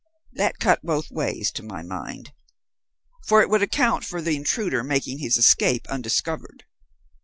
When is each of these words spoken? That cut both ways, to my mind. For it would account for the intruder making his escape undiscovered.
That 0.33 0.57
cut 0.57 0.81
both 0.83 1.11
ways, 1.11 1.51
to 1.51 1.61
my 1.61 1.83
mind. 1.83 2.33
For 3.27 3.43
it 3.43 3.49
would 3.51 3.61
account 3.61 4.03
for 4.03 4.19
the 4.19 4.35
intruder 4.35 4.83
making 4.83 5.19
his 5.19 5.37
escape 5.37 5.85
undiscovered. 5.89 6.63